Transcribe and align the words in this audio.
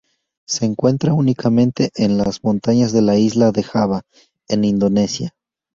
Se 0.47 0.65
encuentra 0.65 1.13
únicamente 1.13 1.91
en 1.93 2.17
las 2.17 2.43
montañas 2.43 2.91
de 2.91 3.03
la 3.03 3.19
isla 3.19 3.51
de 3.51 3.61
Java, 3.61 4.01
en 4.49 4.63
Indonesia. 4.65 5.35